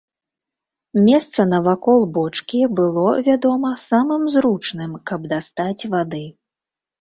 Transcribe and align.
Месца 1.07 1.41
навакол 1.55 2.01
бочкі 2.15 2.61
было, 2.79 3.03
вядома, 3.27 3.69
самым 3.89 4.27
зручным, 4.37 4.97
каб 5.13 5.29
дастаць 5.35 5.83
вады. 5.95 6.25